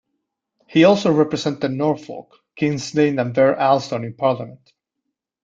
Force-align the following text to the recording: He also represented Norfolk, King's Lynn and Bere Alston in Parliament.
He 0.65 0.83
also 0.83 1.11
represented 1.11 1.69
Norfolk, 1.69 2.35
King's 2.55 2.95
Lynn 2.95 3.19
and 3.19 3.35
Bere 3.35 3.55
Alston 3.61 4.03
in 4.03 4.15
Parliament. 4.15 4.73